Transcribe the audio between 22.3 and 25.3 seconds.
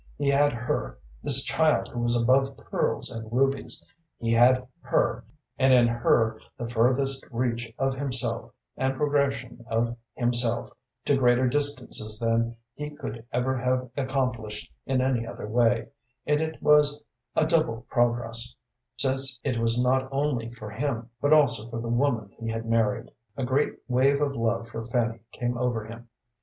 he had married. A great wave of love for Fanny